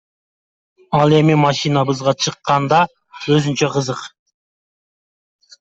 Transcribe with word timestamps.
Ал 0.99 1.11
эми 1.17 1.35
машинабызга 1.41 2.13
чыккан 2.21 2.63
да 2.71 2.79
өзүнчө 3.37 3.67
кызык. 3.75 4.01